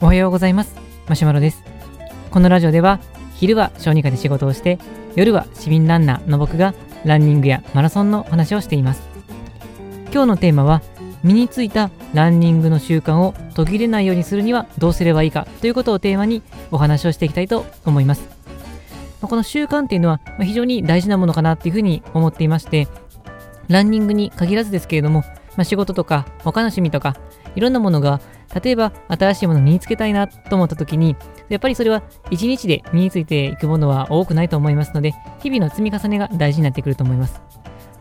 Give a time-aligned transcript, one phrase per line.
[0.00, 0.74] おはようございます。
[1.08, 1.62] マシュマロです。
[2.30, 3.00] このラジオでは
[3.34, 4.78] 昼は小児科で仕事をして
[5.14, 9.02] 夜は市民ランナーの僕がランニングやマラソンの話をしています。
[10.12, 10.82] 今日のテーマは
[11.22, 18.28] 身についたランニングの習慣を途切れないようにするにはどうすればいいかということをテーマにお話をしていきたいと思います。
[19.20, 22.86] この習慣っていうのは非常に大事なものかなっていうふうに思っていまして
[23.68, 25.24] ランニングに限らずですけれども、
[25.58, 27.16] まあ、仕事とか他の趣味とか
[27.56, 28.20] いろんなものが
[28.62, 31.16] 例えば新しいものを身につけたいなと思った時に
[31.48, 37.42] やっぱりそれは一日で身についていくものは多くないと思いますので日々の積み重ねが大事になってくると思います。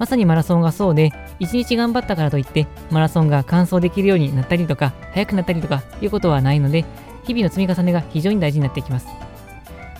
[0.00, 6.84] まさにマラソンがそうで一日頑張ったからといってマラソンが完走できるようになったりとか速くなったりとかいうことはないので
[7.22, 9.06] 日々の積み重ねが非常に大事になってきます。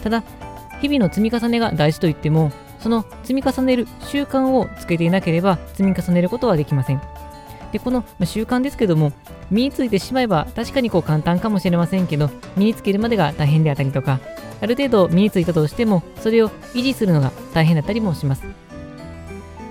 [0.03, 0.25] ただ
[0.81, 2.51] 日々の積み重ねが大事といっても
[2.81, 7.14] その積み重ねる習慣をつけていなければ積み重ねることはできません。
[7.75, 9.13] でこの習慣ですけども
[9.51, 14.21] 身についてしまえば確かにこう簡単かもしれませんけど身につけるまでが大変であったりとか
[14.61, 18.53] ある程度身についたとしてもそれを維持するのが大変だったりもします、ま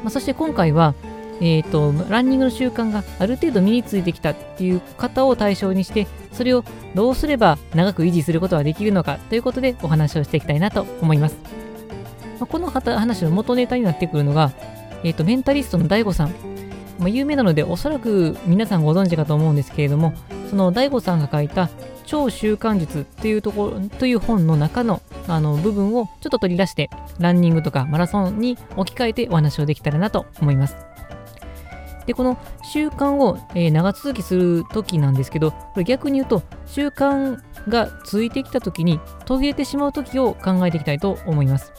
[0.07, 0.95] あ、そして今回は
[1.39, 6.63] えーと、ランニングの習慣がある程度身についてきたっていう方を対象にしてそれを
[6.95, 11.37] どうすれば長く維持することができるのかということでお話をしていきたいなと思います、
[12.39, 14.51] まあ、この話の元ネタになってくるのが、
[15.03, 16.52] えーと、メンタリストの DAIGO さん。
[16.99, 20.13] まあ、有名なのでおそらく皆さんご存知かと思うんですけれども
[20.49, 21.69] その DAIGO さんが書いた
[22.05, 30.75] 超習慣術っていうところという本の中のあの部分をちょっと取り出してランニングとかマラソンに置き換えてお話をできたらなと思います。
[32.05, 41.71] で、この習慣を、えー、長続きするときなんですけど、これ逆に言うと、習慣がついてきたときに途切れてしまうときを考えていきたいと思います。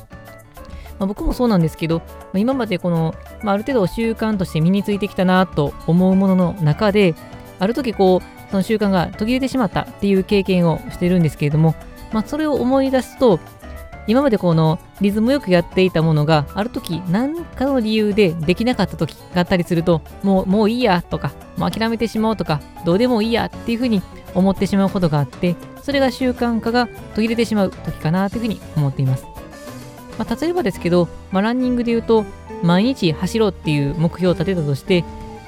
[0.99, 7.15] まあ、僕もそうなんですけど、ま、今までこの、まあ、ある程度習慣として身についてきたなと思うものの中で、
[7.59, 11.75] ある時こう、その習慣が途切れてしまったっていう経験をしてるんですけれども、
[12.13, 13.41] まあ、それを思い出すと、
[14.07, 24.03] 今までこのリズムよくやっていたものがある時何かの理由でできなかった時があったりするともうもういいやとかもう諦めてしまうとかどうでもいいやっていうふうに
[24.35, 29.34] 思ってしまうことがあってそれが習慣化が途切れてしまう時かなというふうに思っています。
[30.19, 32.25] まあ、例えばですけど、まあ、ランニングで言うと、
[32.63, 35.05] 毎日走ろうっていう目標を立てたとして、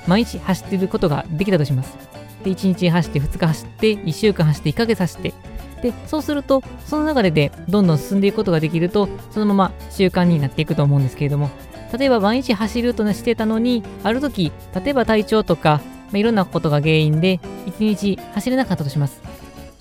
[0.06, 1.96] 毎日走ってることができたとします。
[2.44, 5.34] で、1日走って、2日走って、1週間走って、1ヶ月走って、
[5.82, 11.50] で、そうすると、その流れでどんどん進んでいくことができると、そのまま習慣になっていくと思うんですけれども、
[11.96, 19.20] 例えば毎日走るとしてたのに、ある時、例えば体調とか、まあ、いろんなことが原因で、1日走れなかったとします。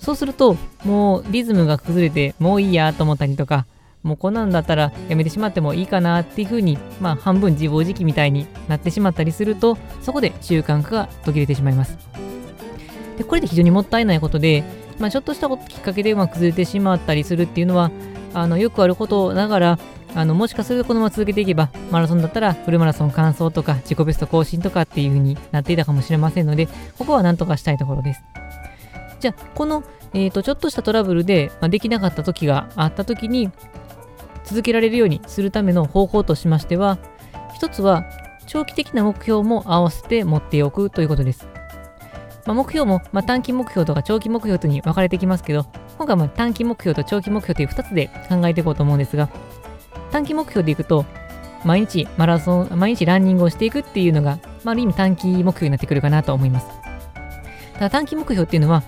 [0.00, 3.66] そうすると、もうリズムが崩れて、もういいやと思ったりとか、
[4.06, 11.98] もうこんなんだったらやめてしまってもいいかなっていうふうに、まあ半分自暴自棄みたいになってしまったりすると、そこで習慣化が途切れてしまいます。
[13.18, 14.62] で、これで非常にもったいないことで、
[14.98, 17.90] まあちょっとしたきっかけでうまく崩れてしまったりするっていうのは、
[18.32, 19.78] あのよくあることながら、
[20.14, 28.22] あのもしかするとこのまま続けていけば、マラソンだったらフルマラソン完走とか自己ベスト更新とかっていう風になっていたかもしれませんので、ここは何とかしたいところです。
[29.18, 33.50] じゃあ、この、えーと、ちょっとしたトラブルで、まあ、できなかった時があった時に、
[34.46, 36.98] 続けられるようにするための方法としましては、
[37.54, 38.04] 一つは
[38.46, 41.46] 長期的な目標も合わせて持っておくということです。
[42.46, 45.66] まあ、目標も、まあ、短期目標とか長期目標とに分かれてきますけど、
[45.98, 49.28] 今回は短期目標と長期目標という2つで考えていこうと思うんですが、
[50.12, 51.04] 短期目標でいくと、
[51.64, 56.66] 毎日マラソン、毎日ランニングをしていくっていうのが、まあ、ある意味短期目標になってくるかなと思います。
[57.74, 58.84] ただ短期目標っていうのは、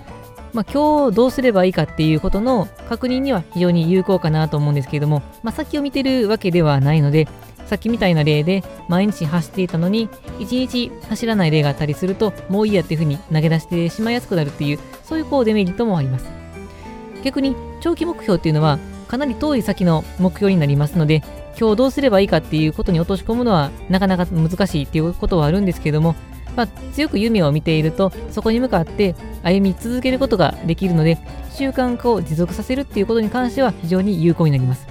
[0.53, 7.27] まあ、今日どうすればいいかっていうことの確認には非常に有効かなと思うんですけれども、まあ、先を見てるわけではないので、
[7.69, 16.25] さっきみたいな例で毎日走っていたのに1日走らない例があったりするともういいやっていうふうに投げ出してしまいやすくなるっていうそういうこうデメリットもあります。
[17.23, 21.21] 逆に長期目標っていうのはかなり遠い先の目標になりますので
[21.59, 26.15] 今日どうすればいいかっていうことに落とし込むのはなかなか難しいっていうことはあるんですけども
[26.55, 31.17] まあ、強く夢を見ているとそこに向かって歩み続けることができるので
[31.51, 34.87] 習慣化を持続させるっていうことに関しては非常に有効になります。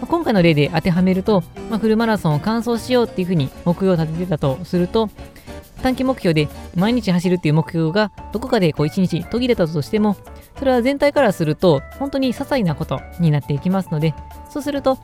[0.00, 5.10] まあ、今回の例で当てはめると、まあ、フルマラソンを完走しようっていうふうに目標を立ててたとすると
[5.82, 10.16] 短期目標で毎日走るっていう目標がどこかでこう1日途切れたとしても
[10.58, 14.14] それは全体からすると本当に些細なことになっていきますので
[14.50, 14.98] そうすると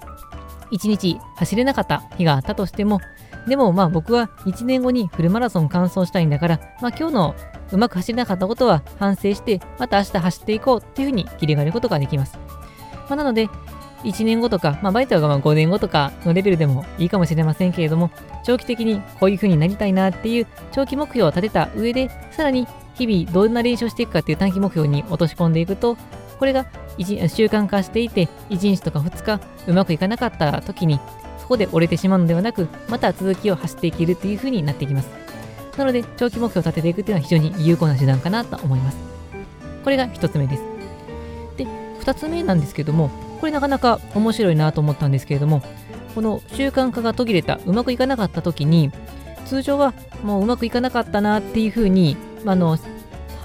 [0.72, 3.00] 1日走れなかった日があったとしても
[3.46, 7.34] でもまあ僕は1年後にフルマラソン完走したいんだから、まあ今日の
[7.72, 12.38] うまく走れなかったことは反省して、また明日走っていこうっていうふうに切り替えることができます。
[13.08, 13.48] まあ、なので、
[14.04, 18.10] 1年後とか、まあ、場合によっては5年後とかのレベルでもいいかもしれませんけれども、
[18.44, 25.96] 長期的にこういう風になりたいなっていう長期目標を立てた上で、さらに日々どんな練習をしていくかっていう短期目標に落とし込んでいくと、
[26.38, 26.66] これが
[26.98, 31.00] 習慣化していて、1日とか2日うまくいかなかった時に、
[31.44, 35.10] そこで折れてしまうのではなく、また続きを走っていけるっていう風になっていきます。
[35.76, 38.96] なので、長期目標を立てていくっていうのは非常に有効な手段かなと思います。
[39.84, 40.62] これが1つ目です。
[41.58, 41.66] で、
[42.00, 43.10] 2つ目なんですけども、
[43.40, 45.62] これなかなか面白いなと思ったんですけれども、
[46.14, 48.90] この習慣化が途切れた、うまくいかなかった時に、
[49.44, 49.92] 通常は
[50.22, 52.78] もううまくいかなかったなっていう風に、あの、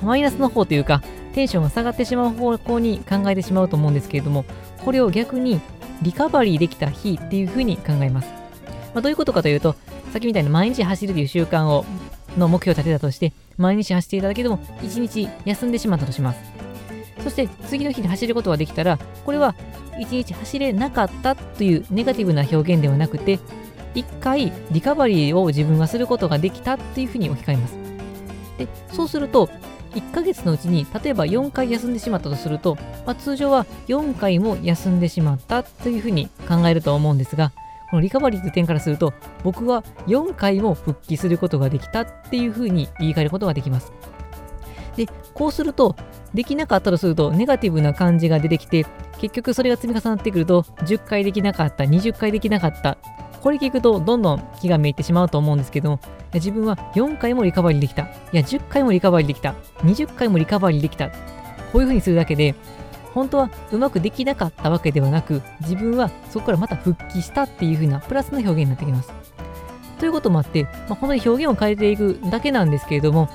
[0.02, 1.02] マイナスの方というか、
[1.34, 4.46] テンションが下がってしまう方向に考えてしまうと思うんですけれども、
[4.86, 5.60] これを逆に
[6.02, 8.30] リカバリーできた日っていう風に考えます。
[8.94, 9.76] まあ、どういうことかというと、
[10.12, 11.86] さっきみたいに毎日走るという習慣を
[12.38, 16.40] の目標を立てたとして、毎日走っていただけでも1日休んでしまったとします。
[17.24, 19.56] そして次の日に走ることができたら、これは
[20.00, 23.40] 1日走れなかったというネガティブな表現ではなくて、
[23.96, 27.76] 1回リカバリーを自分がすることができたっていうふうに置き換えます。
[28.58, 29.50] で、そうすると、
[29.94, 32.76] 1ヶ月のうちに例えば4回休んでしまったとすると、
[33.06, 37.52] まあ、通常は4回も休んでしまったというふうに考えると思うんですが、
[37.90, 39.14] このリカバリーという点からすると、
[39.44, 43.92] 僕は4回も復帰することができたっていうふうに言い換えることができます。
[44.96, 45.96] で、こうすると、
[46.34, 48.86] できなかったとすると、ネガティブな感じが出てきて、
[49.20, 52.98] 結局それが積み重なってくると、10回できなかった、20回できなかった、
[53.42, 56.00] これ聞くとどんどん気がめいてしまうと思うんですけども、
[56.34, 58.04] 自分は4回もリカバリーできた。
[58.04, 59.56] いや、10回もリカバリーできた。
[59.84, 61.10] 20回もリカバリーできた。
[61.10, 61.16] こ
[61.76, 62.56] ういう風にするだけで、
[63.14, 69.12] 本当はうまくできなかったわけではなく、自分はそこからまた復帰したっていう風なプラスの表現になってきます。
[70.00, 73.30] ということもあって、まあ、この表現を変えていくだけなんですけれども、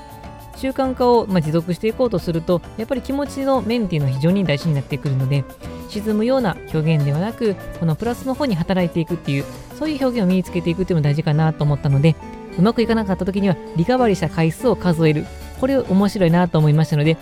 [0.55, 5.43] 習慣化をま持続していこうとすると、やっぱり気持ちの面っていうのは非常に大事になってくるので、
[5.89, 9.45] 沈むような表現ではなく、このプラスの方に働いていくっていう、
[9.77, 12.15] そういう表現を身につけていくっていうのも大事かなと思ったので、
[12.57, 15.25] うまくいかなかった時にはリカバリーした回数を数える。
[15.59, 17.17] これ面白いなと思いましたので、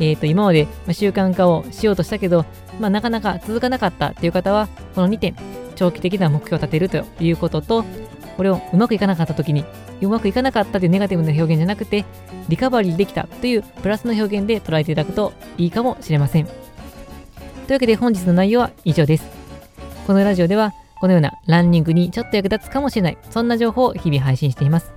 [0.00, 2.44] えっ、ー、と、今まで習慣化をしようとしたけど、
[2.80, 5.34] まあ、なかなか続かなかったという方は、この2点、
[5.74, 7.84] 長期的な目標を立てるということと、
[8.38, 9.64] これをうまくいかなかった時に、
[10.00, 12.04] うまくいかなかったというネガティブな表現じゃなくて、
[12.48, 16.46] リカバリーできたというプラスの表現で捉えていただくといいかもしれません。
[16.46, 16.54] とい
[17.70, 19.26] うわけで本日の内容は以上です。
[20.06, 24.92] このラジオでは、このようなランニングにちょっと役立つかもしれない、そんな情報を日々配信しています。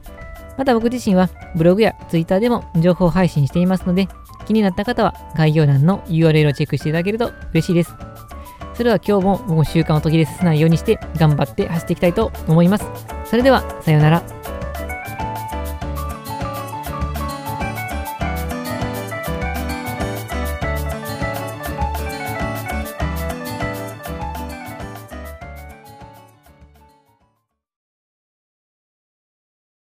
[0.56, 4.08] また僕自身はブログやツイッターでも情報を配信していますので、
[4.46, 7.96] 気になった方は概要欄の URL をチェックしていただけると嬉しいです。
[8.74, 12.86] それでは今日も僕の習慣を途切れさせないようにして頑張って走っていきたいと思います。
[13.32, 14.41] それでは、さようなら。